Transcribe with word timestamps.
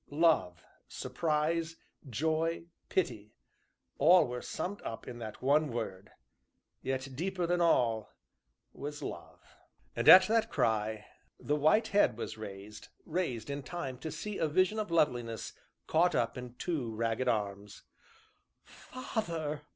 Love, 0.09 0.65
surprise, 0.87 1.75
joy, 2.09 2.63
pity 2.89 3.35
all 3.99 4.25
were 4.25 4.41
summed 4.41 4.81
up 4.81 5.07
in 5.07 5.19
that 5.19 5.43
one 5.43 5.65
short 5.65 5.73
word 5.75 6.11
yet 6.81 7.07
deeper 7.15 7.45
than 7.45 7.61
all 7.61 8.11
was 8.73 9.03
love. 9.03 9.39
And, 9.95 10.09
at 10.09 10.23
that 10.23 10.49
cry, 10.49 11.05
the 11.39 11.55
white 11.55 11.89
head 11.89 12.17
was 12.17 12.35
raised, 12.35 12.87
raised 13.05 13.51
in 13.51 13.61
time 13.61 13.99
to 13.99 14.09
see 14.11 14.39
a 14.39 14.47
vision 14.47 14.79
of 14.79 14.89
loveliness 14.89 15.53
caught 15.85 16.15
up 16.15 16.35
in 16.35 16.55
two 16.55 16.95
ragged 16.95 17.27
arms. 17.27 17.83
"Father!" 18.63 19.61